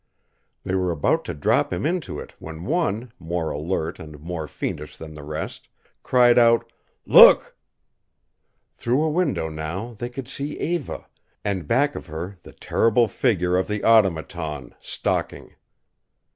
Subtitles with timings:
[0.63, 4.97] They were about to drop him into it when one, more alert and more fiendish
[4.97, 5.69] than the rest,
[6.01, 6.65] cried out,
[7.05, 7.55] "Look!"
[8.73, 11.05] Through a window now they could see Eva,
[11.45, 15.53] and back of her the terrible figure of the Automaton, stalking.